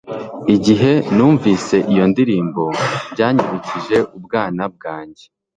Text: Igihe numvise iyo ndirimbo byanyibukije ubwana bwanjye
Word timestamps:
Igihe 0.55 0.91
numvise 1.15 1.75
iyo 1.91 2.05
ndirimbo 2.11 2.63
byanyibukije 3.11 3.95
ubwana 4.17 4.63
bwanjye 4.75 5.25